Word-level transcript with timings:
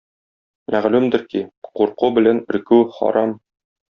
Мәгълүмдер 0.75 1.25
ки, 1.33 1.41
курку 1.79 2.11
берлән 2.17 2.43
өркү 2.55 2.83
харам. 2.97 3.39